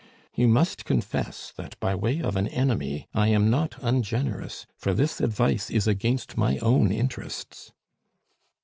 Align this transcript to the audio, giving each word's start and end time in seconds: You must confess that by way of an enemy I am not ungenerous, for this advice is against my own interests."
You 0.33 0.47
must 0.47 0.83
confess 0.83 1.53
that 1.57 1.79
by 1.79 1.93
way 1.93 2.23
of 2.23 2.35
an 2.35 2.47
enemy 2.47 3.07
I 3.13 3.27
am 3.27 3.51
not 3.51 3.75
ungenerous, 3.83 4.65
for 4.75 4.95
this 4.95 5.21
advice 5.21 5.69
is 5.69 5.85
against 5.85 6.35
my 6.35 6.57
own 6.57 6.91
interests." 6.91 7.71